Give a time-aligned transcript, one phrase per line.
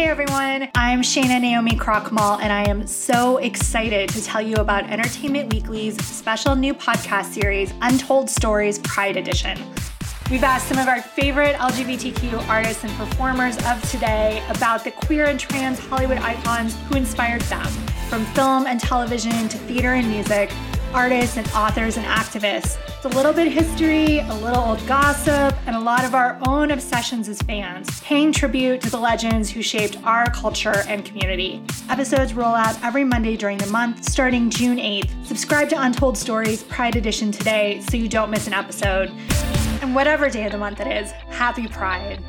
[0.00, 4.88] Hey everyone, I'm Shana Naomi Krochmal, and I am so excited to tell you about
[4.88, 9.58] Entertainment Weekly's special new podcast series, Untold Stories Pride Edition.
[10.30, 15.26] We've asked some of our favorite LGBTQ artists and performers of today about the queer
[15.26, 17.66] and trans Hollywood icons who inspired them,
[18.08, 20.50] from film and television to theater and music,
[20.92, 22.78] artists and authors and activists.
[22.88, 26.70] It's a little bit history, a little old gossip, and a lot of our own
[26.70, 31.62] obsessions as fans, paying tribute to the legends who shaped our culture and community.
[31.88, 35.26] Episodes roll out every Monday during the month, starting June 8th.
[35.26, 39.10] Subscribe to Untold Stories Pride Edition today so you don't miss an episode.
[39.82, 42.22] And whatever day of the month it is, happy Pride.